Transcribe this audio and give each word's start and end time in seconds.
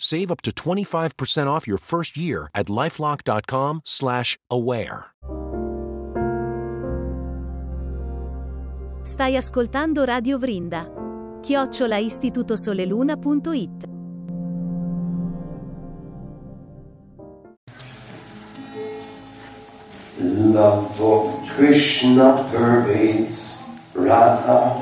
Save 0.00 0.30
up 0.30 0.40
to 0.42 0.50
25% 0.50 1.46
off 1.46 1.66
your 1.68 1.76
first 1.76 2.16
year 2.16 2.48
at 2.54 2.66
lifelock.com 2.66 3.82
slash 3.84 4.38
aware. 4.50 5.12
Stai 9.02 9.36
ascoltando 9.36 10.04
Radio 10.06 10.38
Vrinda. 10.38 10.90
Chiocciola 11.42 11.98
istitutosoleluna.it 11.98 13.88
Love 20.18 21.00
of 21.00 21.48
Krishna 21.54 22.48
pervades 22.50 23.64
Radha. 23.94 24.80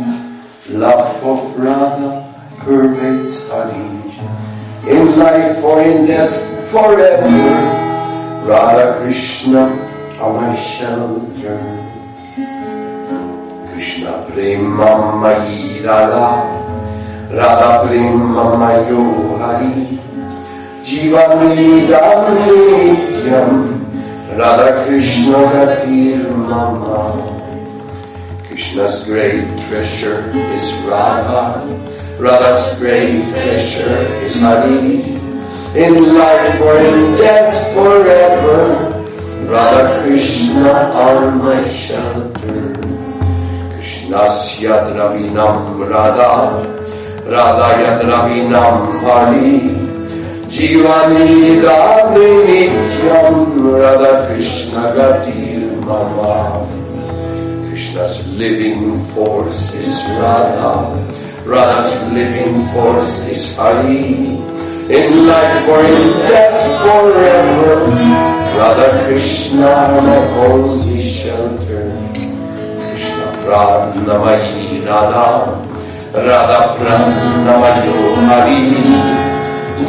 Love 0.71 1.25
of 1.25 1.57
Radha 1.57 2.25
pervades 2.65 3.49
Hari. 3.49 4.58
In 4.87 5.19
life 5.19 5.63
or 5.65 5.83
in 5.83 6.07
death 6.07 6.71
forever. 6.71 7.29
Radha 8.47 9.01
Krishna 9.01 9.89
my 10.19 10.55
shelter. 10.55 11.59
Krishna 13.73 14.27
prema 14.31 15.17
mai 15.21 15.81
Radha. 15.85 16.47
Radha 17.31 17.87
prema 17.87 18.57
mayo 18.57 19.39
Hari. 19.39 19.99
Jivani 20.83 21.83
Nityam. 21.89 23.51
Radha 24.39 24.85
Krishna 24.85 25.39
Gatir 25.53 26.23
Mama. 26.37 27.13
Krishna's 28.47 29.05
great 29.05 29.45
treasure 29.69 30.31
is 30.55 30.67
Radha. 30.87 31.98
Radha's 32.19 32.79
great 32.81 33.23
treasure 33.31 33.95
is 34.27 34.35
Hari. 34.41 35.15
In 35.79 36.19
life 36.19 36.61
or 36.61 36.77
in 36.77 37.15
death 37.15 37.55
forever. 37.75 38.91
Radha 39.47 40.03
Krishna 40.03 40.91
are 40.99 41.31
my 41.31 41.63
shelter. 41.71 42.75
Krishna's 43.71 44.59
Yadravinam 44.59 45.79
Radha. 45.79 46.59
Radha 47.23 47.69
Yadravinam 47.87 48.99
Hari. 48.99 49.79
Jivani 50.51 51.63
Nityam 52.49 53.37
Radha 53.79 54.27
Krishna 54.27 54.91
Gatir 54.91 55.87
Mama 55.87 56.67
Krishna's 57.69 58.27
living 58.35 58.99
force 59.15 59.75
is 59.75 60.03
Radha 60.19 61.18
Radha's 61.49 62.13
living 62.13 62.61
force 62.77 63.27
is 63.27 63.57
Hari 63.57 64.37
In 64.93 65.09
life 65.25 65.65
or 65.67 65.81
in 65.81 66.05
death 66.29 66.61
forever 66.85 67.89
Radha 68.53 68.89
Krishna 69.07 69.97
my 70.05 70.21
holy 70.37 71.01
shelter. 71.01 71.89
Krishna 72.85 73.27
Pranamayi 73.49 74.85
Radha. 74.85 75.57
Radha 76.13 76.61
Pranamayo 76.77 77.97
Hari. 78.29 78.69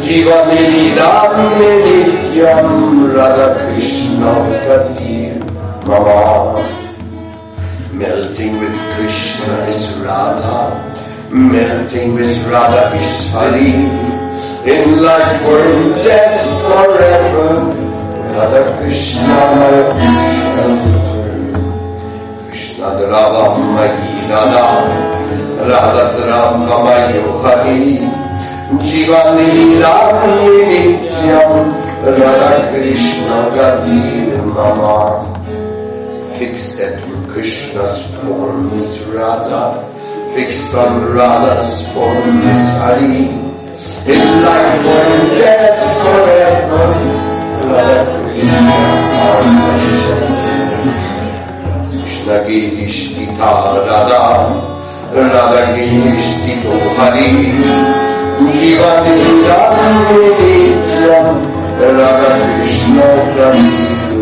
Jivani 0.00 0.96
Dhammi 0.96 1.72
Nityam 1.84 3.12
Radha 3.14 3.60
Krishna 3.68 4.32
Katir 4.64 5.36
Mama. 5.84 6.56
Melting 7.92 8.52
with 8.56 8.80
Krishna 8.96 9.68
is 9.68 9.84
Radha 9.98 10.90
Melting 11.30 12.14
with 12.14 12.42
Radha 12.50 12.90
is 12.96 13.32
In 14.66 15.00
life 15.00 15.46
or 15.46 15.60
in 15.62 15.92
death 16.02 16.42
forever. 16.66 17.70
Radha 18.34 18.76
Krishna 18.76 19.38
Krishna 22.48 22.86
Drava 22.98 23.54
Mayi 23.62 24.26
Radha. 24.28 24.66
Radha 25.70 26.18
Drava 26.18 26.82
Mayo 26.82 27.38
Hari 27.42 27.98
Jivani 28.82 29.78
Rani 29.80 30.98
Nityam. 30.98 31.70
Radha 32.02 32.74
Krishna 32.74 33.54
Gadir 33.54 34.46
Mama 34.52 35.22
Fixed 36.36 36.80
at 36.80 36.98
Krishna's 37.28 38.02
form 38.16 38.72
is 38.74 38.98
Radha 39.14 39.99
fixed 40.34 40.74
on 40.74 41.12
Radha's 41.12 41.92
formless 41.92 42.62
sari. 42.78 43.26
It's 44.06 44.30
like 44.46 44.78
one 44.86 45.22
death 45.38 45.80
for 46.02 46.20
everyone, 46.30 47.02
Radha 47.70 47.98
Krishna 48.22 48.74
or 49.26 49.42
Krishna. 49.66 50.40
Krishna 51.90 52.36
ki 52.46 52.60
Radha, 53.38 54.22
Radha 55.14 55.62
ki 55.74 55.84
nishtito 55.98 56.72
Radha 61.80 62.30
Krishna 62.56 63.06
Pranidhu 63.34 64.20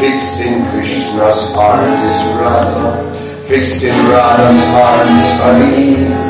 Fixed 0.00 0.38
in 0.40 0.54
Krishna's 0.70 1.40
heart 1.54 1.82
is 1.82 2.18
Radha 2.40 3.09
fixed 3.50 3.82
in 3.82 3.90
Radha's 4.08 4.62
arms 4.76 5.40
by. 5.40 6.29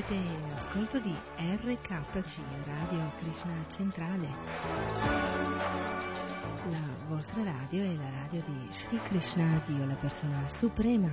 Siete 0.00 0.14
in 0.14 0.52
ascolto 0.54 0.98
di 0.98 1.14
RKC, 1.36 2.38
Radio 2.64 3.12
Krishna 3.18 3.52
Centrale. 3.68 4.28
La 6.70 7.06
vostra 7.06 7.42
radio 7.42 7.82
è 7.82 7.94
la 7.96 8.10
radio 8.22 8.42
di 8.46 8.68
Sri 8.70 8.98
Krishna, 9.02 9.62
Dio, 9.66 9.84
la 9.84 9.94
persona 9.94 10.48
suprema. 10.48 11.10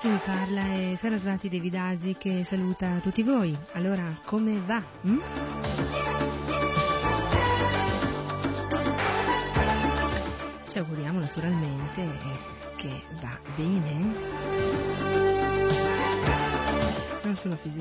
Chi 0.00 0.08
vi 0.08 0.20
parla 0.24 0.62
è 0.62 0.94
Sarasvati 0.96 1.50
Devidasi 1.50 2.16
che 2.18 2.44
saluta 2.44 2.98
tutti 3.00 3.22
voi. 3.22 3.54
Allora, 3.72 4.18
come 4.24 4.58
va? 4.60 4.82
hm? 5.02 5.67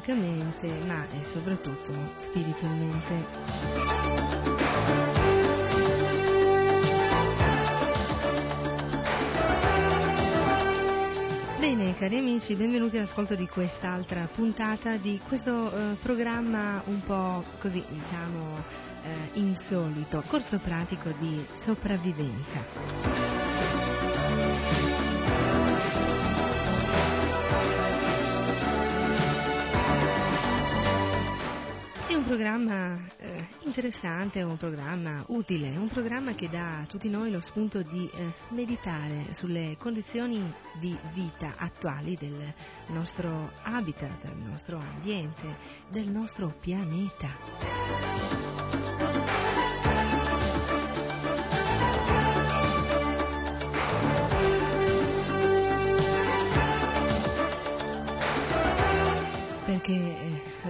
Fisicamente, 0.07 0.67
ma 0.85 1.05
soprattutto 1.19 1.93
spiritualmente. 2.17 3.25
Bene, 11.59 11.93
cari 11.95 12.17
amici, 12.17 12.55
benvenuti 12.55 12.97
all'ascolto 12.97 13.35
di 13.35 13.47
quest'altra 13.47 14.29
puntata 14.33 14.95
di 14.95 15.19
questo 15.27 15.71
eh, 15.71 15.95
programma 16.01 16.81
un 16.85 17.01
po' 17.01 17.43
così, 17.59 17.83
diciamo, 17.89 18.63
eh, 19.03 19.29
insolito, 19.33 20.23
corso 20.27 20.57
pratico 20.59 21.11
di 21.19 21.45
sopravvivenza. 21.59 23.26
Programma 32.37 32.99
eh, 33.17 33.47
interessante, 33.63 34.43
un 34.43 34.57
programma 34.57 35.23
utile, 35.29 35.75
un 35.75 35.87
programma 35.87 36.35
che 36.35 36.47
dà 36.47 36.81
a 36.81 36.85
tutti 36.85 37.09
noi 37.09 37.31
lo 37.31 37.39
spunto 37.39 37.81
di 37.81 38.07
eh, 38.13 38.31
meditare 38.49 39.33
sulle 39.33 39.75
condizioni 39.79 40.53
di 40.79 40.95
vita 41.13 41.55
attuali 41.57 42.15
del 42.15 42.53
nostro 42.89 43.53
habitat, 43.63 44.27
del 44.27 44.37
nostro 44.37 44.77
ambiente, 44.77 45.57
del 45.89 46.09
nostro 46.09 46.53
pianeta. 46.59 49.16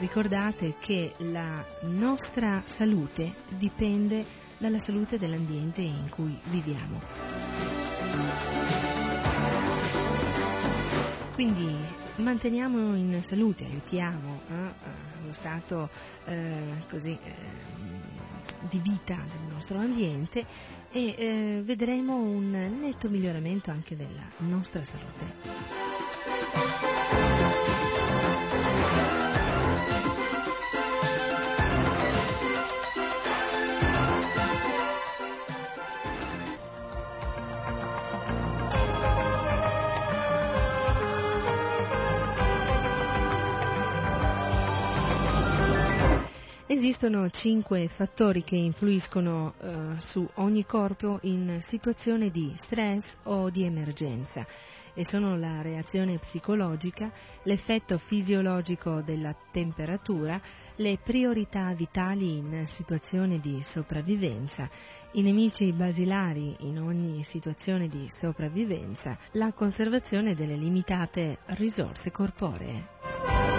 Ricordate 0.07 0.75
che 0.79 1.13
la 1.17 1.65
nostra 1.81 2.63
salute 2.65 3.33
dipende 3.49 4.25
dalla 4.57 4.79
salute 4.79 5.19
dell'ambiente 5.19 5.81
in 5.81 6.09
cui 6.09 6.39
viviamo. 6.45 7.01
Quindi 11.33 11.75
manteniamo 12.15 12.95
in 12.95 13.21
salute, 13.21 13.65
aiutiamo 13.65 14.39
eh, 14.47 14.73
lo 15.25 15.33
stato 15.33 15.89
eh, 16.23 16.85
così, 16.89 17.11
eh, 17.21 17.35
di 18.69 18.79
vita 18.79 19.15
del 19.15 19.51
nostro 19.51 19.77
ambiente 19.77 20.45
e 20.89 21.15
eh, 21.17 21.61
vedremo 21.65 22.15
un 22.15 22.49
netto 22.49 23.09
miglioramento 23.09 23.71
anche 23.71 23.97
della 23.97 24.25
nostra 24.37 24.85
salute. 24.85 25.25
Esistono 46.99 47.29
cinque 47.29 47.87
fattori 47.89 48.43
che 48.43 48.55
influiscono 48.55 49.53
eh, 49.59 50.01
su 50.01 50.27
ogni 50.37 50.65
corpo 50.65 51.19
in 51.21 51.59
situazione 51.61 52.31
di 52.31 52.51
stress 52.55 53.17
o 53.25 53.51
di 53.51 53.65
emergenza 53.65 54.43
e 54.95 55.05
sono 55.05 55.37
la 55.37 55.61
reazione 55.61 56.17
psicologica, 56.17 57.11
l'effetto 57.43 57.99
fisiologico 57.99 59.01
della 59.01 59.35
temperatura, 59.51 60.41
le 60.77 60.97
priorità 60.97 61.71
vitali 61.75 62.37
in 62.37 62.63
situazione 62.65 63.39
di 63.39 63.61
sopravvivenza, 63.61 64.67
i 65.11 65.21
nemici 65.21 65.71
basilari 65.73 66.55
in 66.61 66.79
ogni 66.79 67.23
situazione 67.23 67.87
di 67.89 68.07
sopravvivenza, 68.09 69.19
la 69.33 69.53
conservazione 69.53 70.33
delle 70.33 70.55
limitate 70.55 71.37
risorse 71.45 72.09
corporee. 72.09 73.56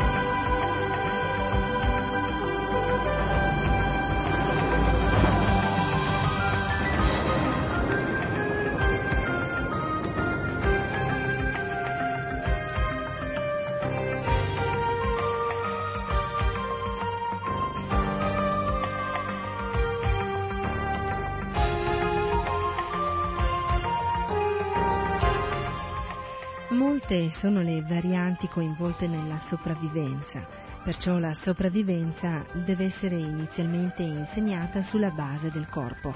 Molte 27.08 27.32
sono 27.38 27.62
le 27.62 27.80
varianti 27.80 28.48
coinvolte 28.48 29.06
nella 29.06 29.38
sopravvivenza, 29.38 30.46
perciò 30.84 31.16
la 31.16 31.32
sopravvivenza 31.32 32.44
deve 32.52 32.84
essere 32.84 33.16
inizialmente 33.16 34.02
insegnata 34.02 34.82
sulla 34.82 35.10
base 35.10 35.50
del 35.50 35.70
corpo. 35.70 36.14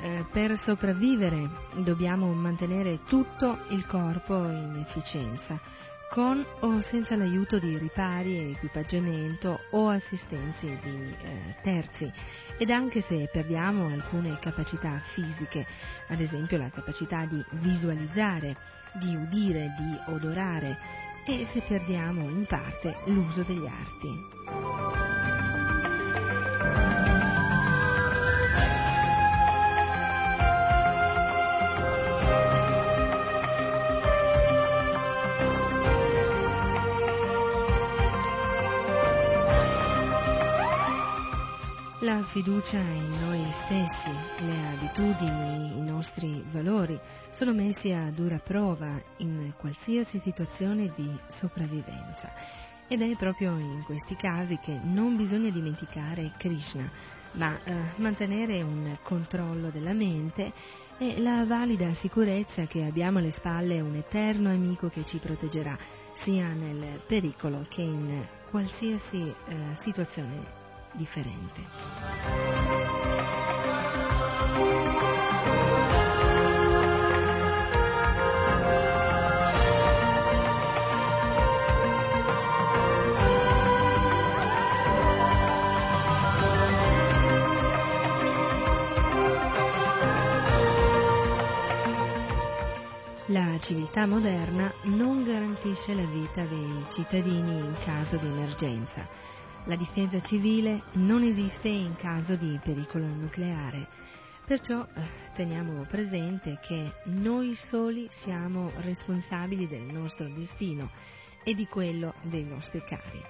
Eh, 0.00 0.24
per 0.30 0.56
sopravvivere 0.56 1.50
dobbiamo 1.82 2.32
mantenere 2.34 3.00
tutto 3.08 3.64
il 3.70 3.84
corpo 3.86 4.44
in 4.44 4.76
efficienza, 4.86 5.58
con 6.08 6.44
o 6.60 6.82
senza 6.82 7.16
l'aiuto 7.16 7.58
di 7.58 7.76
ripari 7.76 8.52
equipaggiamento 8.52 9.58
o 9.72 9.88
assistenze 9.88 10.78
di 10.80 11.16
eh, 11.20 11.56
terzi 11.62 12.10
ed 12.58 12.70
anche 12.70 13.00
se 13.00 13.28
perdiamo 13.30 13.88
alcune 13.88 14.38
capacità 14.38 15.00
fisiche, 15.14 15.66
ad 16.06 16.20
esempio 16.20 16.58
la 16.58 16.70
capacità 16.70 17.24
di 17.24 17.44
visualizzare, 17.60 18.56
di 18.98 19.14
udire, 19.16 19.74
di 19.76 20.12
odorare 20.12 20.78
e 21.24 21.44
se 21.44 21.60
perdiamo 21.60 22.28
in 22.28 22.46
parte 22.46 22.96
l'uso 23.04 23.42
degli 23.42 23.66
arti. 23.66 24.36
La 42.00 42.22
fiducia 42.22 42.78
in 42.78 43.20
noi 43.20 43.37
stessi, 43.52 44.10
le 44.38 44.66
abitudini, 44.68 45.76
i 45.76 45.82
nostri 45.82 46.44
valori 46.50 46.98
sono 47.30 47.52
messi 47.52 47.92
a 47.92 48.10
dura 48.10 48.38
prova 48.38 49.00
in 49.18 49.52
qualsiasi 49.56 50.18
situazione 50.18 50.92
di 50.94 51.10
sopravvivenza. 51.28 52.30
Ed 52.88 53.02
è 53.02 53.16
proprio 53.16 53.56
in 53.58 53.82
questi 53.84 54.16
casi 54.16 54.58
che 54.58 54.78
non 54.82 55.16
bisogna 55.16 55.50
dimenticare 55.50 56.32
Krishna, 56.36 56.90
ma 57.32 57.58
eh, 57.62 57.74
mantenere 57.96 58.62
un 58.62 58.96
controllo 59.02 59.68
della 59.68 59.92
mente 59.92 60.52
e 60.98 61.20
la 61.20 61.44
valida 61.44 61.92
sicurezza 61.94 62.64
che 62.64 62.84
abbiamo 62.84 63.18
alle 63.18 63.30
spalle 63.30 63.80
un 63.80 63.94
eterno 63.94 64.50
amico 64.50 64.88
che 64.88 65.04
ci 65.04 65.18
proteggerà 65.18 65.78
sia 66.14 66.48
nel 66.48 67.00
pericolo 67.06 67.64
che 67.68 67.82
in 67.82 68.26
qualsiasi 68.50 69.32
eh, 69.46 69.74
situazione 69.74 70.56
differente. 70.92 72.57
Civiltà 93.68 94.06
moderna 94.06 94.72
non 94.84 95.22
garantisce 95.24 95.92
la 95.92 96.06
vita 96.06 96.42
dei 96.46 96.86
cittadini 96.88 97.58
in 97.58 97.76
caso 97.84 98.16
di 98.16 98.24
emergenza. 98.24 99.06
La 99.66 99.76
difesa 99.76 100.22
civile 100.22 100.84
non 100.92 101.22
esiste 101.22 101.68
in 101.68 101.94
caso 101.94 102.34
di 102.34 102.58
pericolo 102.64 103.04
nucleare. 103.04 103.86
Perciò 104.46 104.80
eh, 104.80 105.02
teniamo 105.34 105.84
presente 105.86 106.58
che 106.62 106.92
noi 107.08 107.54
soli 107.56 108.08
siamo 108.10 108.72
responsabili 108.76 109.68
del 109.68 109.82
nostro 109.82 110.26
destino 110.28 110.90
e 111.44 111.52
di 111.52 111.66
quello 111.66 112.14
dei 112.22 112.44
nostri 112.44 112.82
cari. 112.82 113.22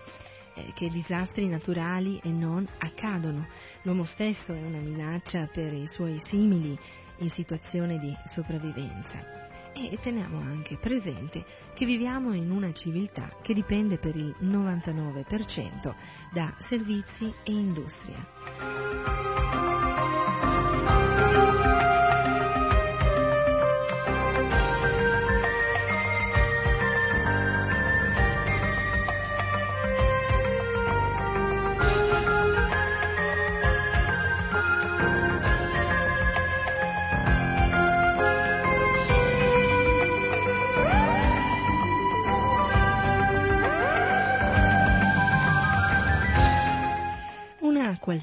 Eh, 0.54 0.72
che 0.72 0.88
disastri 0.88 1.48
naturali 1.48 2.20
e 2.22 2.28
non 2.28 2.64
accadono. 2.78 3.44
L'uomo 3.82 4.04
stesso 4.04 4.52
è 4.52 4.62
una 4.62 4.78
minaccia 4.78 5.48
per 5.52 5.72
i 5.72 5.88
suoi 5.88 6.20
simili 6.24 6.78
in 7.16 7.28
situazione 7.28 7.98
di 7.98 8.16
sopravvivenza 8.22 9.38
e 9.86 9.98
teniamo 10.00 10.40
anche 10.40 10.76
presente 10.76 11.44
che 11.74 11.86
viviamo 11.86 12.32
in 12.32 12.50
una 12.50 12.72
civiltà 12.72 13.30
che 13.42 13.54
dipende 13.54 13.98
per 13.98 14.16
il 14.16 14.34
99% 14.40 15.94
da 16.32 16.54
servizi 16.58 17.32
e 17.44 17.52
industria. 17.52 19.67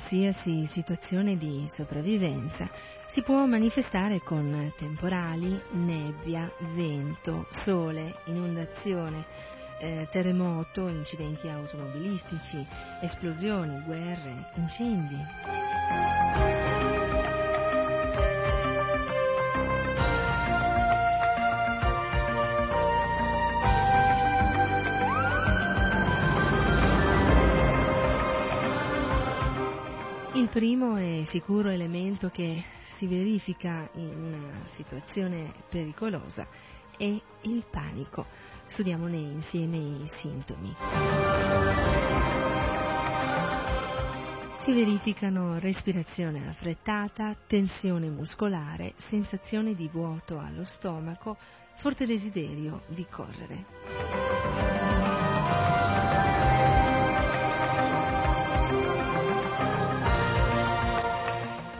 Qualsiasi 0.05 0.67
situazione 0.67 1.35
di 1.35 1.67
sopravvivenza 1.67 2.69
si 3.07 3.23
può 3.23 3.43
manifestare 3.47 4.19
con 4.19 4.71
temporali, 4.77 5.59
nebbia, 5.71 6.51
vento, 6.75 7.47
sole, 7.49 8.13
inondazione, 8.25 9.25
eh, 9.79 10.07
terremoto, 10.11 10.87
incidenti 10.89 11.47
automobilistici, 11.47 12.63
esplosioni, 13.01 13.81
guerre, 13.83 14.51
incendi. 14.57 16.24
Primo 30.55 30.95
e 30.95 31.25
sicuro 31.27 31.67
elemento 31.67 32.29
che 32.29 32.63
si 32.85 33.07
verifica 33.07 33.89
in 33.95 34.09
una 34.15 34.65
situazione 34.67 35.51
pericolosa 35.67 36.47
è 36.95 37.03
il 37.41 37.65
panico. 37.69 38.25
Studiamone 38.65 39.17
insieme 39.17 39.75
i 39.75 40.07
sintomi. 40.07 40.73
Si 44.59 44.73
verificano 44.73 45.59
respirazione 45.59 46.47
affrettata, 46.47 47.35
tensione 47.45 48.07
muscolare, 48.07 48.93
sensazione 48.95 49.75
di 49.75 49.89
vuoto 49.91 50.39
allo 50.39 50.63
stomaco, 50.63 51.35
forte 51.75 52.05
desiderio 52.05 52.83
di 52.87 53.05
correre. 53.09 54.54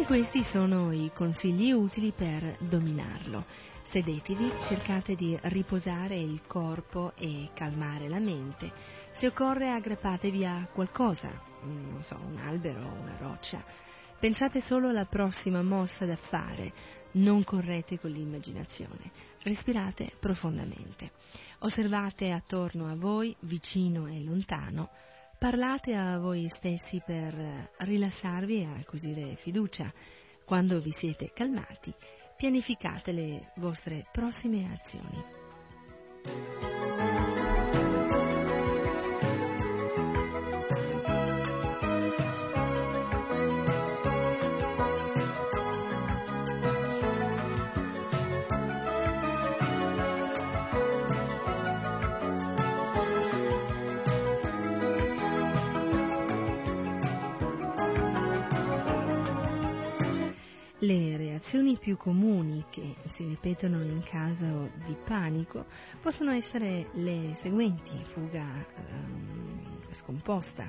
Questi 0.06 0.44
sono 0.44 0.92
i 0.92 1.10
consigli 1.16 1.72
utili 1.72 2.12
per 2.12 2.58
dominarlo. 2.60 3.44
Sedetevi, 3.86 4.52
cercate 4.66 5.16
di 5.16 5.38
riposare 5.44 6.16
il 6.16 6.44
corpo 6.46 7.14
e 7.16 7.50
calmare 7.56 8.08
la 8.08 8.20
mente. 8.20 8.72
Se 9.14 9.26
occorre 9.26 9.72
aggrappatevi 9.72 10.46
a 10.46 10.70
qualcosa, 10.72 11.30
non 11.64 12.04
so, 12.04 12.20
un 12.24 12.38
albero 12.38 12.82
o 12.82 13.02
una 13.02 13.16
roccia. 13.18 13.64
Pensate 14.20 14.62
solo 14.62 14.90
alla 14.90 15.06
prossima 15.06 15.64
mossa 15.64 16.06
da 16.06 16.16
fare, 16.16 16.72
non 17.14 17.44
correte 17.44 18.00
con 18.00 18.12
l'immaginazione. 18.12 19.12
Respirate 19.42 20.12
profondamente. 20.20 21.14
Osservate 21.60 22.30
attorno 22.30 22.92
a 22.92 22.96
voi, 22.96 23.36
vicino 23.40 24.06
e 24.06 24.22
lontano, 24.22 24.90
Parlate 25.38 25.94
a 25.94 26.18
voi 26.18 26.48
stessi 26.50 27.02
per 27.06 27.72
rilassarvi 27.78 28.62
e 28.62 28.66
acquisire 28.80 29.36
fiducia. 29.36 29.92
Quando 30.46 30.80
vi 30.80 30.92
siete 30.92 31.32
calmati, 31.34 31.94
pianificate 32.38 33.12
le 33.12 33.52
vostre 33.56 34.08
prossime 34.12 34.72
azioni. 34.72 35.24
Reazioni 61.46 61.78
più 61.78 61.96
comuni 61.96 62.66
che 62.72 62.96
si 63.04 63.28
ripetono 63.28 63.80
in 63.84 64.02
caso 64.04 64.68
di 64.88 64.96
panico 65.06 65.66
possono 66.02 66.32
essere 66.32 66.88
le 66.94 67.36
seguenti, 67.36 68.04
fuga 68.04 68.48
ehm, 68.88 69.78
scomposta, 69.92 70.68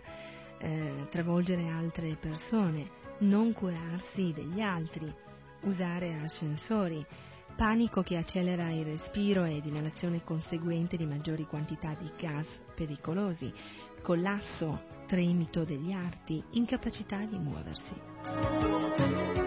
eh, 0.59 1.07
travolgere 1.11 1.67
altre 1.69 2.15
persone, 2.21 2.91
non 3.21 3.55
curarsi 3.55 4.35
degli 4.35 4.61
altri, 4.61 5.11
usare 5.63 6.21
ascensori, 6.23 7.03
panico 7.57 8.03
che 8.03 8.19
accelera 8.19 8.69
il 8.69 8.85
respiro 8.85 9.45
ed 9.45 9.65
inalazione 9.65 10.23
conseguente 10.25 10.99
di 10.99 11.07
maggiori 11.07 11.47
quantità 11.47 11.97
di 11.99 12.11
gas 12.19 12.63
pericolosi, 12.75 13.51
collasso, 14.03 14.83
tremito 15.07 15.65
degli 15.65 15.93
arti, 15.93 16.45
incapacità 16.51 17.25
di 17.25 17.39
muoversi. 17.39 19.45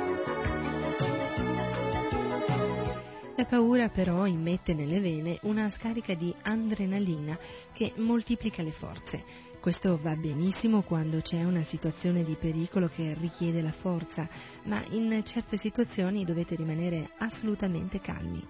Paura 3.49 3.89
però 3.89 4.27
immette 4.27 4.75
nelle 4.75 4.99
vene 4.99 5.39
una 5.41 5.71
scarica 5.71 6.13
di 6.13 6.33
adrenalina 6.43 7.38
che 7.73 7.93
moltiplica 7.95 8.62
le 8.62 8.71
forze. 8.71 9.23
Questo 9.59 9.99
va 10.01 10.15
benissimo 10.15 10.83
quando 10.83 11.19
c'è 11.19 11.43
una 11.43 11.63
situazione 11.63 12.23
di 12.23 12.35
pericolo 12.35 12.88
che 12.88 13.15
richiede 13.19 13.62
la 13.62 13.71
forza, 13.71 14.29
ma 14.65 14.83
in 14.91 15.21
certe 15.25 15.57
situazioni 15.57 16.23
dovete 16.23 16.55
rimanere 16.55 17.09
assolutamente 17.17 17.99
calmi. 17.99 18.41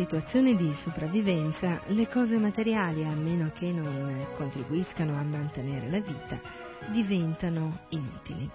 Situazione 0.00 0.56
di 0.56 0.72
sopravvivenza, 0.82 1.82
le 1.88 2.08
cose 2.08 2.38
materiali, 2.38 3.04
a 3.04 3.10
meno 3.10 3.52
che 3.52 3.70
non 3.70 4.26
contribuiscano 4.34 5.14
a 5.14 5.22
mantenere 5.22 5.90
la 5.90 6.00
vita, 6.00 6.40
diventano 6.90 7.80
inutili. 7.90 8.50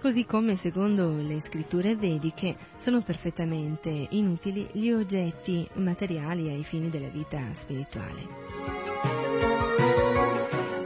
Così 0.00 0.24
come 0.26 0.54
secondo 0.56 1.16
le 1.16 1.40
scritture 1.40 1.96
vediche 1.96 2.56
sono 2.78 3.02
perfettamente 3.02 4.06
inutili 4.10 4.68
gli 4.72 4.92
oggetti 4.92 5.68
materiali 5.74 6.50
ai 6.50 6.62
fini 6.62 6.88
della 6.88 7.08
vita 7.08 7.40
spirituale 7.54 8.79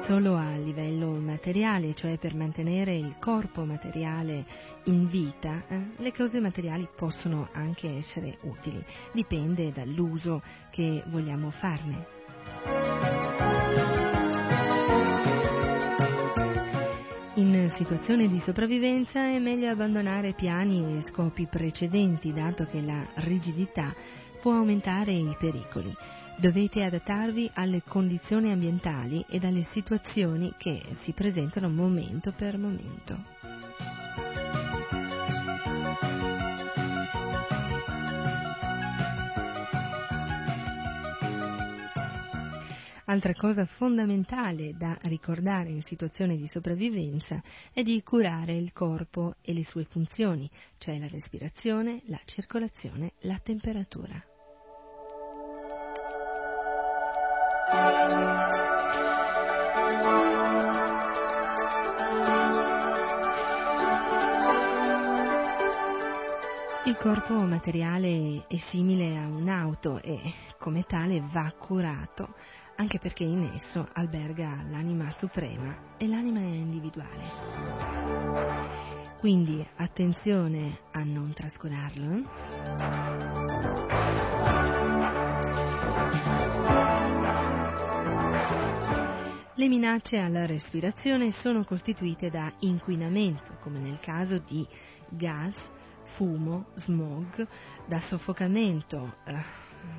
solo 0.05 0.37
a 0.37 0.57
livello 0.57 1.13
materiale, 1.13 1.95
cioè 1.95 2.19
per 2.19 2.35
mantenere 2.35 2.95
il 2.95 3.17
corpo 3.19 3.65
materiale 3.65 4.45
in 4.85 5.09
vita, 5.09 5.63
eh, 5.67 5.93
le 5.97 6.13
cose 6.13 6.41
materiali 6.41 6.87
possono 6.95 7.49
anche 7.53 7.89
essere 7.97 8.37
utili, 8.43 8.85
dipende 9.13 9.73
dall'uso 9.73 10.43
che 10.71 11.03
vogliamo 11.07 11.51
farne. 11.51 12.07
In 17.37 17.71
situazione 17.71 18.29
di 18.29 18.39
sopravvivenza 18.41 19.27
è 19.27 19.39
meglio 19.39 19.71
abbandonare 19.71 20.35
piani 20.35 20.99
e 20.99 21.03
scopi 21.03 21.47
precedenti, 21.47 22.31
dato 22.31 22.65
che 22.65 22.83
la 22.83 23.09
rigidità 23.17 23.95
può 24.43 24.53
aumentare 24.53 25.13
i 25.13 25.35
pericoli. 25.39 25.93
Dovete 26.37 26.83
adattarvi 26.83 27.51
alle 27.55 27.83
condizioni 27.83 28.51
ambientali 28.51 29.25
e 29.29 29.39
alle 29.43 29.63
situazioni 29.63 30.53
che 30.59 30.83
si 30.91 31.13
presentano 31.13 31.71
momento 31.71 32.33
per 32.33 32.59
momento. 32.59 33.19
Altra 43.07 43.33
cosa 43.35 43.65
fondamentale 43.65 44.75
da 44.77 44.99
ricordare 45.03 45.69
in 45.69 45.83
situazioni 45.83 46.37
di 46.37 46.49
sopravvivenza 46.49 47.41
è 47.73 47.83
di 47.83 48.03
curare 48.03 48.57
il 48.57 48.73
corpo 48.73 49.37
e 49.41 49.53
le 49.53 49.63
sue 49.63 49.85
funzioni, 49.85 50.51
cioè 50.79 50.99
la 50.99 51.09
respirazione, 51.09 52.03
la 52.07 52.21
circolazione, 52.25 53.13
la 53.21 53.39
temperatura. 53.43 54.34
Il 66.87 66.99
corpo 66.99 67.33
materiale 67.33 68.45
è 68.47 68.57
simile 68.69 69.17
a 69.17 69.27
un'auto 69.27 70.03
e 70.03 70.21
come 70.59 70.83
tale 70.83 71.23
va 71.33 71.51
curato 71.59 72.35
anche 72.77 72.99
perché 72.99 73.25
in 73.25 73.53
esso 73.55 73.89
alberga 73.95 74.63
l'anima 74.69 75.11
suprema 75.11 75.97
e 75.97 76.07
l'anima 76.07 76.41
individuale. 76.41 77.23
Quindi 79.19 79.67
attenzione 79.77 80.81
a 80.93 81.03
non 81.05 81.33
trascurarlo. 81.33 82.23
Le 89.55 89.69
minacce 89.69 90.19
alla 90.19 90.45
respirazione 90.45 91.31
sono 91.31 91.65
costituite 91.65 92.29
da 92.29 92.53
inquinamento, 92.59 93.57
come 93.63 93.79
nel 93.79 94.01
caso 94.01 94.37
di 94.37 94.67
gas, 95.09 95.55
fumo, 96.15 96.67
smog, 96.77 97.47
da 97.87 98.01
soffocamento, 98.01 99.17
eh, 99.25 99.35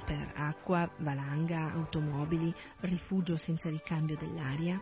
per 0.06 0.32
acqua, 0.36 0.90
valanga, 0.98 1.72
automobili, 1.74 2.54
rifugio 2.82 3.38
senza 3.38 3.70
ricambio 3.70 4.16
dell'aria, 4.18 4.82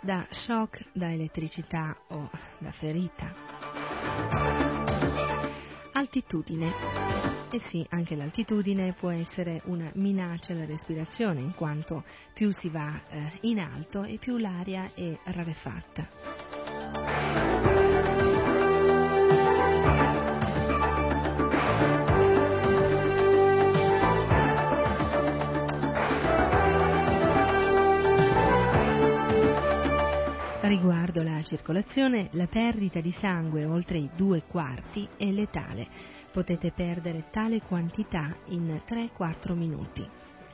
da 0.00 0.26
shock, 0.30 0.84
da 0.92 1.12
elettricità 1.12 1.96
o 2.08 2.30
da 2.58 2.70
ferita. 2.70 3.34
Altitudine. 5.92 6.72
E 7.50 7.58
sì, 7.58 7.86
anche 7.90 8.16
l'altitudine 8.16 8.92
può 8.92 9.10
essere 9.10 9.62
una 9.64 9.90
minaccia 9.94 10.52
alla 10.52 10.66
respirazione, 10.66 11.40
in 11.40 11.54
quanto 11.54 12.04
più 12.34 12.50
si 12.52 12.68
va 12.68 13.00
eh, 13.08 13.38
in 13.42 13.60
alto 13.60 14.02
e 14.02 14.18
più 14.18 14.36
l'aria 14.36 14.90
è 14.94 15.18
rarefatta. 15.24 16.55
Circolazione, 31.46 32.28
la 32.32 32.48
perdita 32.48 33.00
di 33.00 33.12
sangue 33.12 33.64
oltre 33.64 33.98
i 33.98 34.10
due 34.16 34.42
quarti 34.42 35.08
è 35.16 35.30
letale. 35.30 35.86
Potete 36.32 36.72
perdere 36.72 37.26
tale 37.30 37.62
quantità 37.62 38.36
in 38.46 38.80
3-4 38.86 39.54
minuti. 39.54 40.06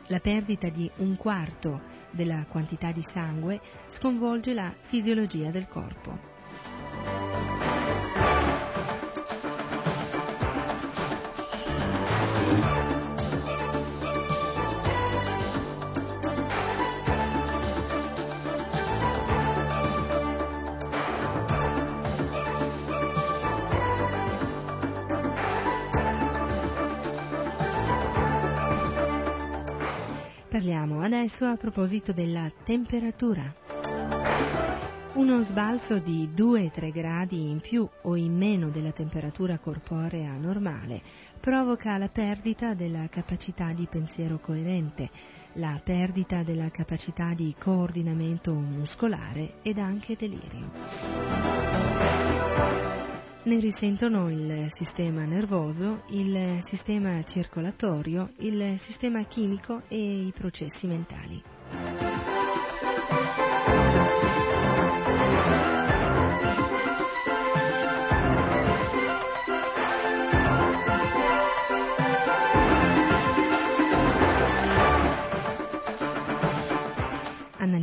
La 0.08 0.20
perdita 0.20 0.68
di 0.68 0.88
un 0.96 1.16
quarto 1.16 1.80
della 2.10 2.44
quantità 2.46 2.92
di 2.92 3.02
sangue 3.02 3.60
sconvolge 3.88 4.52
la 4.52 4.72
fisiologia 4.80 5.50
del 5.50 5.66
corpo. 5.66 6.31
Adesso 31.42 31.54
a 31.54 31.56
proposito 31.56 32.12
della 32.12 32.48
temperatura. 32.62 33.52
Uno 35.14 35.42
sbalzo 35.42 35.98
di 35.98 36.28
2-3 36.32 36.92
gradi 36.92 37.50
in 37.50 37.58
più 37.60 37.88
o 38.02 38.14
in 38.14 38.36
meno 38.36 38.68
della 38.68 38.92
temperatura 38.92 39.58
corporea 39.58 40.36
normale 40.36 41.02
provoca 41.40 41.98
la 41.98 42.08
perdita 42.08 42.74
della 42.74 43.08
capacità 43.08 43.72
di 43.72 43.88
pensiero 43.90 44.38
coerente, 44.38 45.10
la 45.54 45.80
perdita 45.82 46.44
della 46.44 46.70
capacità 46.70 47.34
di 47.34 47.52
coordinamento 47.58 48.52
muscolare 48.54 49.54
ed 49.62 49.78
anche 49.78 50.16
delirio. 50.16 51.61
Ne 53.44 53.58
risentono 53.58 54.30
il 54.30 54.66
sistema 54.68 55.24
nervoso, 55.24 56.04
il 56.10 56.58
sistema 56.60 57.20
circolatorio, 57.24 58.30
il 58.38 58.78
sistema 58.78 59.24
chimico 59.24 59.82
e 59.88 60.26
i 60.26 60.32
processi 60.32 60.86
mentali. 60.86 62.11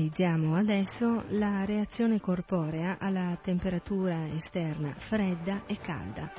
Analizziamo 0.10 0.56
adesso 0.56 1.24
la 1.30 1.65
reazione 1.65 2.19
corporea 2.19 2.98
alla 3.00 3.38
temperatura 3.39 4.26
esterna 4.34 4.91
fredda 4.95 5.62
e 5.67 5.78
calda. 5.78 6.32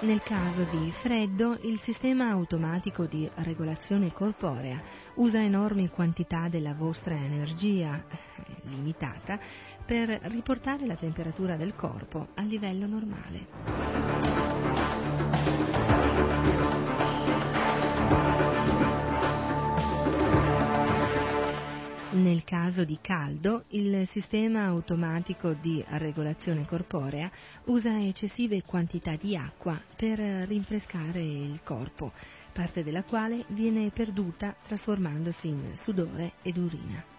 Nel 0.00 0.22
caso 0.22 0.62
di 0.70 0.90
freddo, 0.92 1.58
il 1.60 1.78
sistema 1.80 2.30
automatico 2.30 3.04
di 3.04 3.28
regolazione 3.34 4.12
corporea 4.12 4.80
usa 5.16 5.42
enormi 5.42 5.90
quantità 5.90 6.48
della 6.48 6.72
vostra 6.72 7.16
energia 7.16 8.02
eh, 8.08 8.16
limitata 8.62 9.38
per 9.84 10.08
riportare 10.22 10.86
la 10.86 10.96
temperatura 10.96 11.56
del 11.56 11.74
corpo 11.74 12.28
a 12.34 12.42
livello 12.42 12.86
normale. 12.86 14.15
Nel 22.36 22.44
caso 22.44 22.84
di 22.84 22.98
caldo, 23.00 23.64
il 23.68 24.06
sistema 24.06 24.64
automatico 24.64 25.54
di 25.54 25.82
regolazione 25.88 26.66
corporea 26.66 27.30
usa 27.64 27.98
eccessive 27.98 28.60
quantità 28.60 29.16
di 29.16 29.34
acqua 29.34 29.80
per 29.96 30.18
rinfrescare 30.18 31.22
il 31.22 31.62
corpo, 31.64 32.12
parte 32.52 32.84
della 32.84 33.04
quale 33.04 33.46
viene 33.48 33.90
perduta 33.90 34.54
trasformandosi 34.66 35.48
in 35.48 35.70
sudore 35.76 36.34
ed 36.42 36.58
urina. 36.58 37.15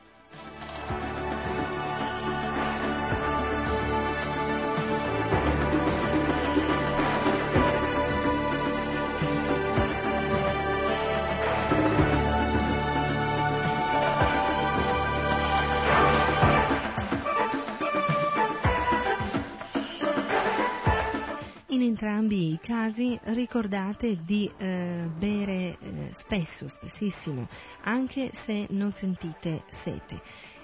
Entrambi 21.88 22.52
i 22.52 22.60
casi 22.62 23.18
ricordate 23.26 24.18
di 24.24 24.50
eh, 24.58 25.08
bere 25.18 25.78
eh, 25.80 26.10
spesso, 26.12 26.68
spessissimo, 26.68 27.48
anche 27.84 28.30
se 28.34 28.68
non 28.70 28.92
sentite 28.92 29.64
sete. 29.72 30.22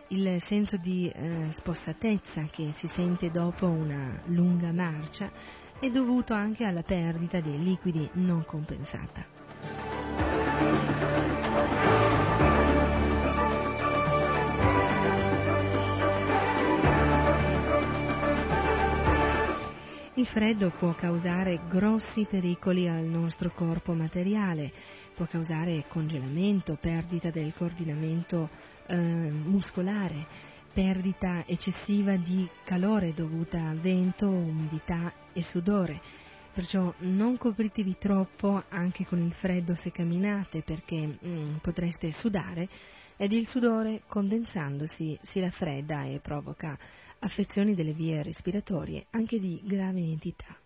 Il 0.09 0.41
senso 0.41 0.77
di 0.77 1.09
eh, 1.09 1.47
spossatezza 1.51 2.43
che 2.51 2.71
si 2.73 2.87
sente 2.87 3.31
dopo 3.31 3.65
una 3.65 4.21
lunga 4.25 4.71
marcia 4.71 5.31
è 5.79 5.89
dovuto 5.89 6.33
anche 6.33 6.65
alla 6.65 6.83
perdita 6.83 7.39
dei 7.39 7.61
liquidi 7.61 8.07
non 8.13 8.45
compensata. 8.45 9.25
Il 20.23 20.29
freddo 20.29 20.69
può 20.69 20.93
causare 20.95 21.59
grossi 21.67 22.23
pericoli 22.23 22.87
al 22.87 23.03
nostro 23.03 23.51
corpo 23.51 23.91
materiale, 23.91 24.71
può 25.13 25.25
causare 25.25 25.83
congelamento, 25.89 26.77
perdita 26.79 27.29
del 27.29 27.53
coordinamento 27.53 28.49
eh, 28.87 28.95
muscolare, 28.95 30.25
perdita 30.71 31.43
eccessiva 31.45 32.15
di 32.15 32.49
calore 32.63 33.13
dovuta 33.13 33.67
a 33.67 33.73
vento, 33.73 34.29
umidità 34.29 35.11
e 35.33 35.41
sudore. 35.41 35.99
Perciò 36.53 36.93
non 36.99 37.35
copritevi 37.35 37.97
troppo 37.99 38.63
anche 38.69 39.05
con 39.05 39.19
il 39.19 39.33
freddo 39.33 39.75
se 39.75 39.91
camminate 39.91 40.61
perché 40.61 41.17
mm, 41.21 41.57
potreste 41.57 42.13
sudare 42.13 42.69
ed 43.17 43.33
il 43.33 43.45
sudore 43.45 44.03
condensandosi 44.07 45.19
si 45.21 45.41
raffredda 45.41 46.05
e 46.05 46.21
provoca 46.21 46.77
affezioni 47.23 47.73
delle 47.73 47.93
vie 47.93 48.21
respiratorie 48.21 49.05
anche 49.11 49.39
di 49.39 49.61
grave 49.63 49.99
entità. 49.99 50.57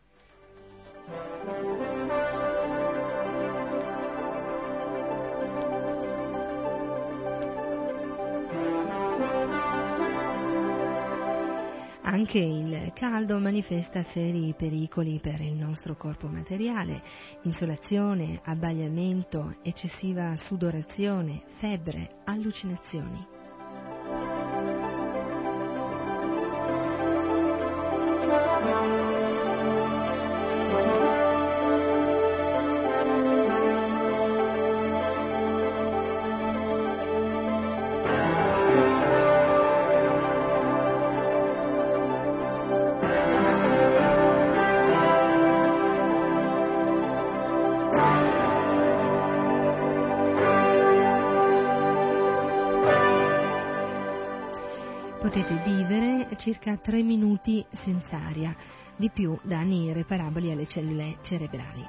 Anche 12.02 12.40
il 12.40 12.92
caldo 12.96 13.38
manifesta 13.38 14.02
seri 14.02 14.54
pericoli 14.58 15.20
per 15.22 15.40
il 15.42 15.54
nostro 15.54 15.96
corpo 15.96 16.28
materiale, 16.28 17.02
insolazione, 17.44 18.42
abbagliamento, 18.44 19.58
eccessiva 19.62 20.36
sudorazione, 20.36 21.44
febbre, 21.60 22.22
allucinazioni. 22.24 23.37
Circa 56.68 56.76
3 56.76 57.02
minuti 57.04 57.66
senza 57.72 58.18
aria, 58.18 58.54
di 58.98 59.10
più 59.10 59.38
danni 59.42 59.86
irreparabili 59.86 60.52
alle 60.52 60.68
cellule 60.68 61.18
cerebrali. 61.22 61.86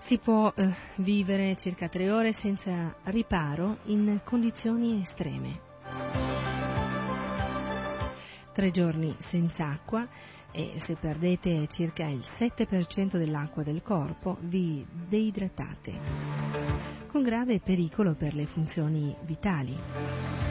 Si 0.00 0.16
può 0.16 0.50
eh, 0.54 0.70
vivere 0.98 1.56
circa 1.56 1.88
3 1.88 2.10
ore 2.10 2.32
senza 2.32 2.94
riparo 3.04 3.78
in 3.84 4.20
condizioni 4.24 5.02
estreme. 5.02 5.60
Tre 8.52 8.70
giorni 8.70 9.14
senza 9.18 9.68
acqua 9.68 10.08
e 10.50 10.74
se 10.76 10.94
perdete 10.94 11.66
circa 11.66 12.06
il 12.06 12.24
7% 12.24 13.18
dell'acqua 13.18 13.62
del 13.62 13.82
corpo 13.82 14.38
vi 14.40 14.86
deidratate, 14.90 15.92
con 17.08 17.22
grave 17.22 17.60
pericolo 17.60 18.14
per 18.14 18.34
le 18.34 18.46
funzioni 18.46 19.14
vitali. 19.24 20.43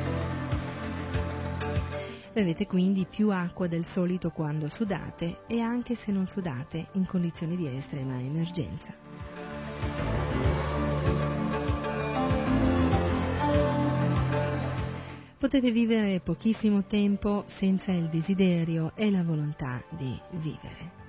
Bevete 2.33 2.65
quindi 2.65 3.05
più 3.05 3.29
acqua 3.29 3.67
del 3.67 3.85
solito 3.85 4.31
quando 4.31 4.67
sudate 4.67 5.41
e 5.45 5.59
anche 5.59 5.93
se 5.93 6.11
non 6.11 6.25
sudate 6.25 6.87
in 6.93 7.05
condizioni 7.05 7.55
di 7.55 7.67
estrema 7.67 8.19
emergenza. 8.19 8.91
Potete 15.37 15.71
vivere 15.71 16.21
pochissimo 16.21 16.85
tempo 16.85 17.43
senza 17.47 17.91
il 17.91 18.09
desiderio 18.09 18.93
e 18.95 19.11
la 19.11 19.23
volontà 19.23 19.83
di 19.91 20.19
vivere. 20.31 21.02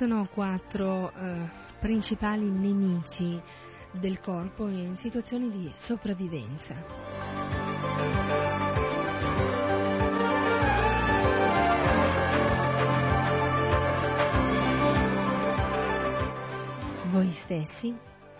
Esistono 0.00 0.28
quattro 0.32 1.12
eh, 1.12 1.50
principali 1.80 2.48
nemici 2.48 3.36
del 3.90 4.20
corpo 4.20 4.68
in 4.68 4.94
situazioni 4.94 5.50
di 5.50 5.72
sopravvivenza. 5.74 6.76
Voi 17.10 17.32
stessi, 17.32 17.92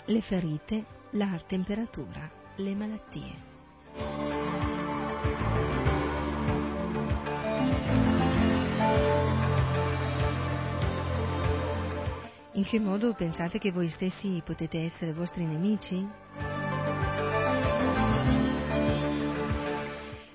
le 0.04 0.20
ferite, 0.20 0.84
la 1.10 1.42
temperatura, 1.44 2.30
le 2.54 2.74
malattie. 2.76 4.37
In 12.58 12.64
che 12.64 12.80
modo 12.80 13.14
pensate 13.14 13.60
che 13.60 13.70
voi 13.70 13.88
stessi 13.88 14.42
potete 14.44 14.80
essere 14.80 15.12
vostri 15.12 15.44
nemici? 15.44 16.04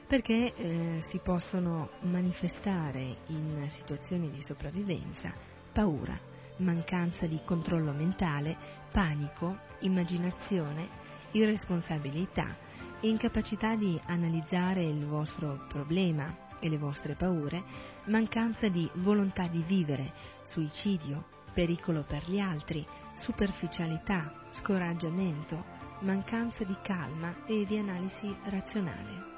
Perché 0.08 0.56
eh, 0.56 1.00
si 1.02 1.20
possono 1.22 1.90
manifestare 2.04 3.18
in 3.28 3.66
situazioni 3.68 4.32
di 4.32 4.42
sopravvivenza 4.42 5.34
paura, 5.74 6.18
mancanza 6.60 7.28
di 7.28 7.42
controllo 7.44 7.92
mentale, 7.92 8.56
panico, 8.90 9.58
immaginazione, 9.82 10.88
irresponsabilità, 11.32 12.56
incapacità 13.02 13.76
di 13.76 14.00
analizzare 14.06 14.82
il 14.82 15.06
vostro 15.06 15.66
problema 15.68 16.34
e 16.62 16.70
le 16.70 16.78
vostre 16.78 17.16
paure, 17.16 17.62
mancanza 18.06 18.70
di 18.70 18.90
volontà 18.94 19.48
di 19.48 19.62
vivere, 19.68 20.14
suicidio, 20.44 21.33
pericolo 21.54 22.04
per 22.04 22.24
gli 22.30 22.40
altri, 22.40 22.86
superficialità, 23.16 24.34
scoraggiamento, 24.52 25.64
mancanza 26.00 26.64
di 26.64 26.76
calma 26.82 27.46
e 27.46 27.66
di 27.66 27.78
analisi 27.78 28.36
razionale. 28.46 29.33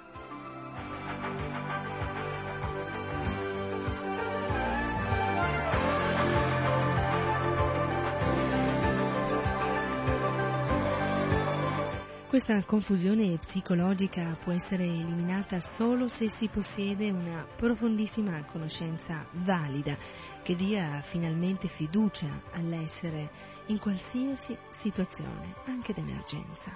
Questa 12.36 12.62
confusione 12.66 13.38
psicologica 13.38 14.36
può 14.44 14.52
essere 14.52 14.84
eliminata 14.84 15.62
solo 15.62 16.10
se 16.10 16.30
si 16.30 16.50
possiede 16.50 17.10
una 17.10 17.48
profondissima 17.56 18.44
conoscenza 18.52 19.26
valida 19.46 19.96
che 20.44 20.54
dia 20.58 21.02
finalmente 21.02 21.70
fiducia 21.70 22.28
all'essere 22.52 23.30
in 23.68 23.80
qualsiasi 23.80 24.58
situazione, 24.70 25.56
anche 25.68 25.94
d'emergenza. 25.94 26.76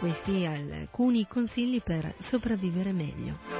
Questi 0.00 0.44
alcuni 0.44 1.24
consigli 1.28 1.80
per 1.80 2.16
sopravvivere 2.18 2.90
meglio. 2.90 3.57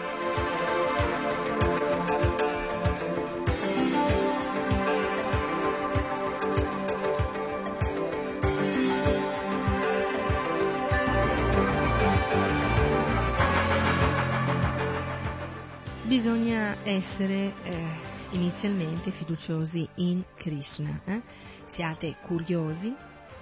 Bisogna 16.08 16.74
essere 16.84 17.52
eh, 17.64 17.86
inizialmente 18.30 19.10
fiduciosi 19.10 19.86
in 19.96 20.24
Krishna. 20.36 20.98
Eh? 21.04 21.20
Siate 21.66 22.16
curiosi, 22.22 22.96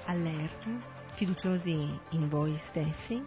allerta, 0.07 0.68
fiduciosi 1.14 1.88
in 2.11 2.29
voi 2.29 2.57
stessi, 2.59 3.22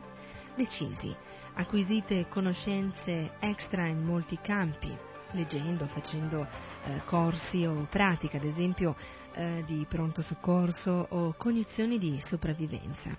decisi. 0.55 1.15
Acquisite 1.53 2.27
conoscenze 2.27 3.31
extra 3.39 3.85
in 3.85 4.03
molti 4.03 4.37
campi, 4.41 4.93
leggendo, 5.31 5.87
facendo 5.87 6.45
eh, 6.83 7.01
corsi 7.05 7.65
o 7.65 7.87
pratica, 7.89 8.35
ad 8.35 8.43
esempio 8.43 8.93
eh, 9.35 9.63
di 9.65 9.85
pronto 9.87 10.21
soccorso 10.21 11.07
o 11.11 11.33
cognizioni 11.37 11.97
di 11.97 12.19
sopravvivenza 12.19 13.17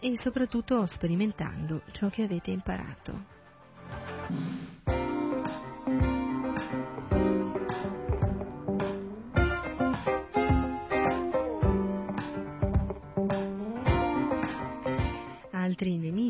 e 0.00 0.18
soprattutto 0.18 0.86
sperimentando 0.86 1.82
ciò 1.92 2.08
che 2.08 2.24
avete 2.24 2.50
imparato. 2.50 5.11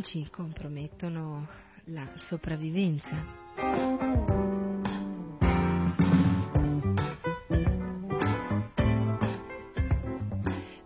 Nemici 0.03 0.29
compromettono 0.31 1.47
la 1.85 2.05
sopravvivenza. 2.17 3.17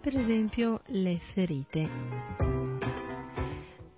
Per 0.03 0.17
esempio 0.19 0.83
le 0.89 1.19
ferite 1.19 2.76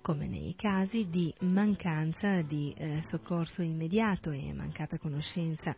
come 0.09 0.27
nei 0.27 0.55
casi 0.55 1.07
di 1.07 1.31
mancanza 1.41 2.41
di 2.41 2.73
eh, 2.75 2.99
soccorso 3.03 3.61
immediato 3.61 4.31
e 4.31 4.51
mancata 4.53 4.97
conoscenza 4.97 5.75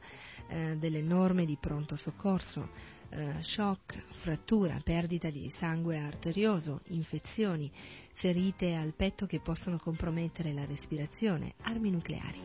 eh, 0.47 0.77
delle 0.77 1.01
norme 1.01 1.43
di 1.43 1.57
pronto 1.59 1.97
soccorso, 1.97 2.69
eh, 3.09 3.35
shock, 3.41 4.01
frattura, 4.21 4.79
perdita 4.81 5.29
di 5.29 5.49
sangue 5.49 5.97
arterioso, 5.97 6.79
infezioni, 6.91 7.69
ferite 8.13 8.73
al 8.73 8.93
petto 8.93 9.25
che 9.25 9.41
possono 9.41 9.77
compromettere 9.77 10.53
la 10.53 10.63
respirazione, 10.63 11.55
armi 11.63 11.91
nucleari. 11.91 12.39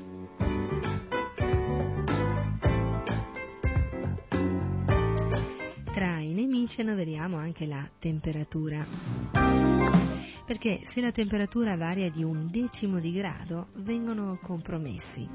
Tra 5.93 6.19
i 6.19 6.33
nemici 6.33 6.81
annoveriamo 6.81 7.37
anche 7.37 7.65
la 7.65 7.89
temperatura 8.01 10.06
perché 10.47 10.79
se 10.85 11.01
la 11.01 11.11
temperatura 11.11 11.77
varia 11.77 12.09
di 12.09 12.23
un 12.23 12.49
decimo 12.49 13.01
di 13.01 13.11
grado 13.11 13.71
vengono 13.79 14.39
compromessi. 14.41 15.29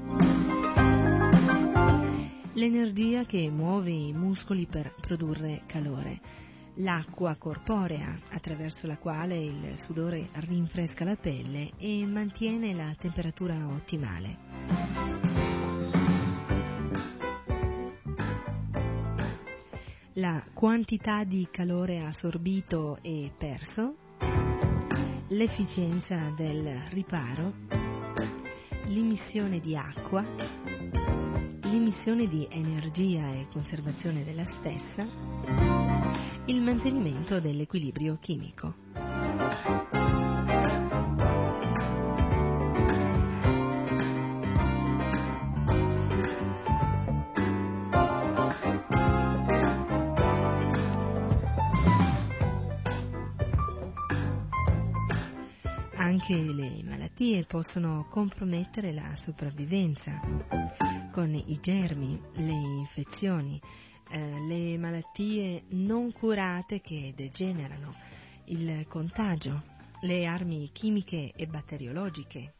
L'energia 2.54 3.24
che 3.24 3.50
muove 3.50 3.90
i 3.90 4.12
muscoli 4.14 4.66
per 4.66 4.94
produrre 4.98 5.62
calore, 5.66 6.20
l'acqua 6.76 7.36
corporea 7.36 8.18
attraverso 8.30 8.86
la 8.86 8.96
quale 8.96 9.36
il 9.36 9.78
sudore 9.78 10.28
rinfresca 10.32 11.04
la 11.04 11.16
pelle 11.16 11.72
e 11.76 12.06
mantiene 12.06 12.74
la 12.74 12.94
temperatura 12.98 13.54
ottimale. 13.66 14.38
La 20.16 20.44
quantità 20.52 21.24
di 21.24 21.48
calore 21.50 22.00
assorbito 22.00 22.98
e 23.02 23.32
perso 23.36 23.96
l'efficienza 25.32 26.30
del 26.36 26.78
riparo, 26.90 27.54
l'imissione 28.86 29.60
di 29.60 29.74
acqua, 29.74 30.22
l'imissione 31.62 32.28
di 32.28 32.46
energia 32.50 33.32
e 33.32 33.46
conservazione 33.50 34.24
della 34.24 34.44
stessa, 34.44 35.06
il 36.46 36.60
mantenimento 36.60 37.40
dell'equilibrio 37.40 38.18
chimico. 38.20 40.01
Malattie 57.22 57.44
possono 57.44 58.08
compromettere 58.10 58.92
la 58.92 59.14
sopravvivenza 59.14 60.20
con 61.12 61.32
i 61.32 61.58
germi, 61.60 62.20
le 62.34 62.52
infezioni, 62.52 63.60
eh, 64.10 64.40
le 64.40 64.76
malattie 64.76 65.62
non 65.68 66.10
curate 66.10 66.80
che 66.80 67.12
degenerano, 67.14 67.94
il 68.46 68.86
contagio, 68.88 69.62
le 70.00 70.26
armi 70.26 70.70
chimiche 70.72 71.32
e 71.36 71.46
batteriologiche. 71.46 72.54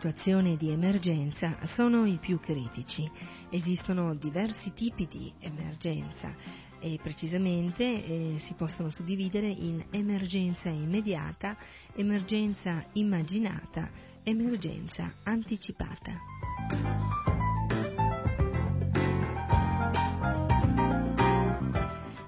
situazione 0.00 0.56
di 0.56 0.70
emergenza 0.70 1.58
sono 1.64 2.06
i 2.06 2.16
più 2.18 2.40
critici. 2.40 3.08
Esistono 3.50 4.14
diversi 4.14 4.72
tipi 4.72 5.06
di 5.06 5.30
emergenza 5.40 6.34
e 6.80 6.98
precisamente 7.02 7.84
eh, 7.84 8.36
si 8.38 8.54
possono 8.54 8.88
suddividere 8.88 9.46
in 9.46 9.84
emergenza 9.90 10.70
immediata, 10.70 11.54
emergenza 11.94 12.82
immaginata, 12.94 13.90
emergenza 14.22 15.12
anticipata. 15.24 17.39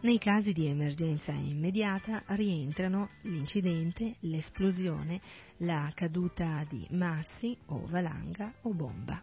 Nei 0.02 0.18
casi 0.18 0.52
di 0.52 0.66
emergenza 0.66 1.30
immediata 1.30 2.24
rientrano 2.30 3.10
l'incidente, 3.22 4.16
l'esplosione, 4.20 5.20
la 5.58 5.92
caduta 5.94 6.66
di 6.68 6.84
massi 6.90 7.56
o 7.66 7.86
valanga 7.86 8.52
o 8.62 8.74
bomba. 8.74 9.22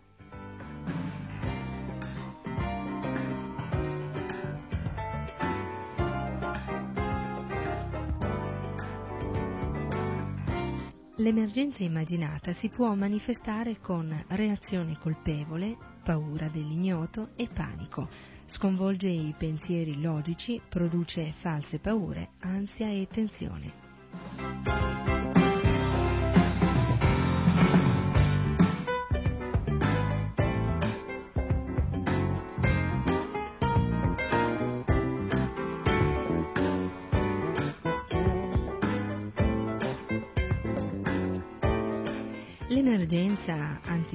L'emergenza 11.17 11.83
immaginata 11.83 12.53
si 12.53 12.69
può 12.69 12.95
manifestare 12.95 13.81
con 13.81 14.09
reazione 14.29 14.97
colpevole, 14.97 15.75
paura 16.01 16.47
dell'ignoto 16.47 17.31
e 17.35 17.49
panico, 17.53 18.07
sconvolge 18.49 19.07
i 19.07 19.33
pensieri 19.37 20.01
logici, 20.01 20.59
produce 20.67 21.33
false 21.37 21.79
paure, 21.79 22.31
ansia 22.39 22.89
e 22.89 23.07
tensione. 23.07 25.18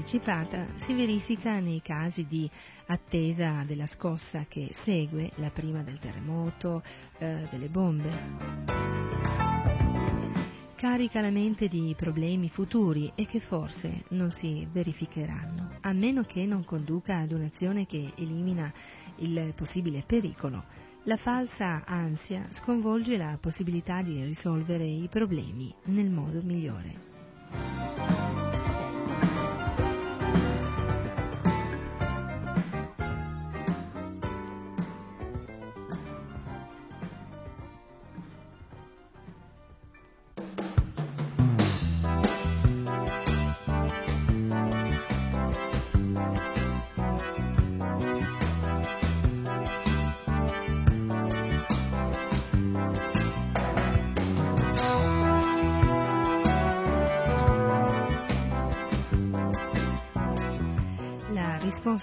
Anticipata 0.04 0.66
si 0.74 0.92
verifica 0.92 1.60
nei 1.60 1.80
casi 1.80 2.26
di 2.26 2.48
attesa 2.88 3.64
della 3.66 3.86
scossa 3.86 4.44
che 4.46 4.68
segue 4.72 5.30
la 5.36 5.48
prima 5.48 5.82
del 5.82 5.98
terremoto, 5.98 6.82
eh, 7.16 7.48
delle 7.50 7.70
bombe. 7.70 8.10
Carica 10.74 11.22
la 11.22 11.30
mente 11.30 11.68
di 11.68 11.94
problemi 11.96 12.50
futuri 12.50 13.10
e 13.14 13.24
che 13.24 13.40
forse 13.40 14.04
non 14.08 14.30
si 14.30 14.68
verificheranno, 14.70 15.70
a 15.80 15.94
meno 15.94 16.22
che 16.24 16.44
non 16.44 16.66
conduca 16.66 17.20
ad 17.20 17.32
un'azione 17.32 17.86
che 17.86 18.12
elimina 18.16 18.70
il 19.20 19.54
possibile 19.56 20.02
pericolo. 20.06 20.64
La 21.04 21.16
falsa 21.16 21.82
ansia 21.86 22.46
sconvolge 22.50 23.16
la 23.16 23.38
possibilità 23.40 24.02
di 24.02 24.22
risolvere 24.22 24.84
i 24.84 25.08
problemi 25.10 25.74
nel 25.84 26.10
modo 26.10 26.42
migliore. 26.42 28.43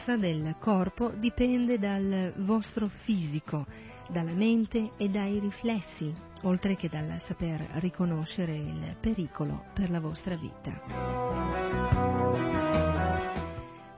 Risposta 0.02 0.18
del 0.18 0.56
corpo 0.60 1.10
dipende 1.10 1.78
dal 1.78 2.34
vostro 2.38 2.88
fisico, 2.88 3.68
dalla 4.10 4.34
mente 4.34 4.93
e 4.97 5.10
dai 5.10 5.38
riflessi, 5.38 6.12
oltre 6.43 6.76
che 6.76 6.89
dal 6.89 7.22
saper 7.22 7.60
riconoscere 7.76 8.56
il 8.56 8.95
pericolo 8.99 9.66
per 9.74 9.91
la 9.91 9.99
vostra 9.99 10.36
vita. 10.36 10.82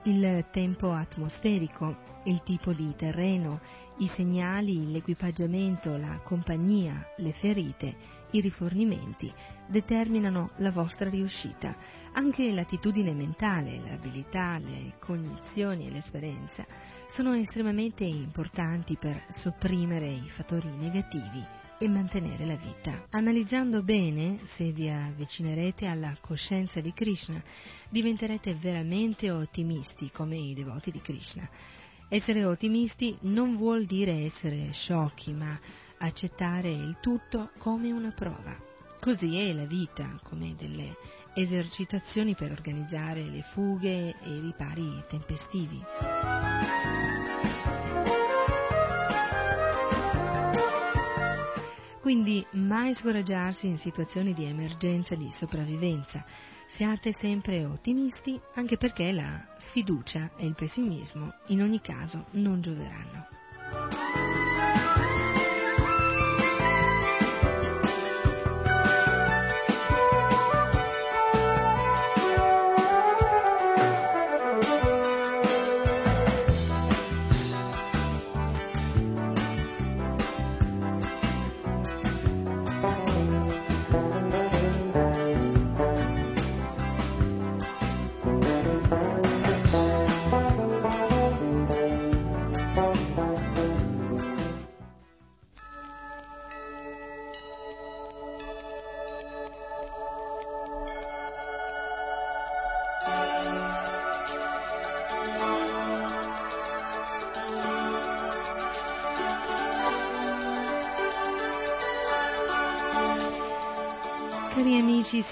Il 0.02 0.44
tempo 0.50 0.92
atmosferico, 0.92 1.96
il 2.24 2.42
tipo 2.42 2.74
di 2.74 2.94
terreno, 2.94 3.60
i 3.98 4.06
segnali, 4.06 4.92
l'equipaggiamento, 4.92 5.96
la 5.96 6.20
compagnia, 6.22 7.02
le 7.16 7.32
ferite, 7.32 7.96
i 8.32 8.40
rifornimenti 8.40 9.32
determinano 9.66 10.50
la 10.56 10.70
vostra 10.70 11.08
riuscita. 11.08 11.76
Anche 12.12 12.52
l'attitudine 12.52 13.12
mentale, 13.12 13.80
l'abilità, 13.80 14.58
le 14.58 14.94
cognizioni 14.98 15.86
e 15.86 15.90
l'esperienza 15.90 16.64
sono 17.08 17.32
estremamente 17.34 18.04
importanti 18.04 18.96
per 18.96 19.24
sopprimere 19.28 20.06
i 20.06 20.28
fattori 20.28 20.68
negativi 20.70 21.44
e 21.78 21.88
mantenere 21.88 22.46
la 22.46 22.56
vita. 22.56 23.06
Analizzando 23.10 23.82
bene, 23.82 24.38
se 24.54 24.70
vi 24.70 24.88
avvicinerete 24.88 25.86
alla 25.86 26.16
coscienza 26.20 26.80
di 26.80 26.92
Krishna, 26.92 27.42
diventerete 27.88 28.54
veramente 28.54 29.30
ottimisti 29.30 30.10
come 30.12 30.36
i 30.36 30.54
devoti 30.54 30.90
di 30.90 31.00
Krishna. 31.00 31.48
Essere 32.08 32.44
ottimisti 32.44 33.16
non 33.22 33.56
vuol 33.56 33.86
dire 33.86 34.24
essere 34.24 34.70
sciocchi, 34.72 35.32
ma 35.32 35.58
accettare 35.98 36.70
il 36.70 36.98
tutto 37.00 37.50
come 37.58 37.90
una 37.90 38.12
prova. 38.12 38.73
Così 39.04 39.36
è 39.36 39.52
la 39.52 39.66
vita, 39.66 40.18
come 40.22 40.54
delle 40.56 40.96
esercitazioni 41.34 42.34
per 42.34 42.52
organizzare 42.52 43.20
le 43.24 43.42
fughe 43.42 44.18
e 44.18 44.30
i 44.30 44.40
ripari 44.40 45.04
tempestivi. 45.06 45.78
Quindi 52.00 52.46
mai 52.52 52.94
scoraggiarsi 52.94 53.66
in 53.66 53.76
situazioni 53.76 54.32
di 54.32 54.46
emergenza 54.46 55.14
di 55.14 55.30
sopravvivenza. 55.32 56.24
Siate 56.68 57.12
sempre 57.12 57.62
ottimisti 57.62 58.40
anche 58.54 58.78
perché 58.78 59.12
la 59.12 59.54
sfiducia 59.58 60.30
e 60.38 60.46
il 60.46 60.54
pessimismo 60.54 61.34
in 61.48 61.60
ogni 61.60 61.82
caso 61.82 62.24
non 62.30 62.62
gioveranno. 62.62 63.33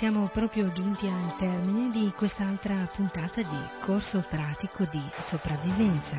Siamo 0.03 0.27
proprio 0.33 0.73
giunti 0.73 1.07
al 1.07 1.37
termine 1.37 1.89
di 1.93 2.13
quest'altra 2.17 2.75
puntata 2.93 3.41
di 3.41 3.69
corso 3.83 4.27
pratico 4.29 4.85
di 4.91 5.01
sopravvivenza. 5.29 6.17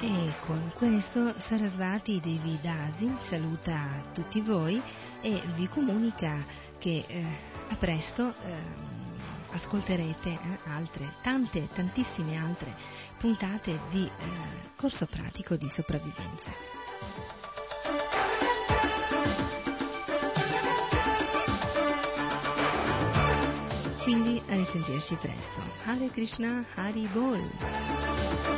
E 0.00 0.32
con 0.46 0.72
questo 0.74 1.38
Sarasvati 1.38 2.18
Devi 2.18 2.58
Dasi 2.60 3.08
saluta 3.20 4.02
tutti 4.12 4.40
voi 4.40 4.82
e 5.20 5.40
vi 5.54 5.68
comunica 5.68 6.44
che 6.78 7.04
eh, 7.06 7.24
a 7.68 7.76
presto 7.76 8.34
eh, 8.44 8.87
ascolterete 9.52 10.28
eh, 10.28 10.58
altre, 10.66 11.14
tante, 11.22 11.68
tantissime 11.72 12.36
altre 12.36 12.74
puntate 13.18 13.80
di 13.90 14.04
eh, 14.04 14.70
corso 14.76 15.06
pratico 15.06 15.56
di 15.56 15.68
sopravvivenza. 15.68 16.52
Quindi 24.02 24.42
a 24.48 24.54
risentirci 24.54 25.16
presto. 25.16 25.60
Hare 25.84 26.08
Krishna, 26.10 26.64
Hari 26.74 27.06
Bol. 27.12 28.57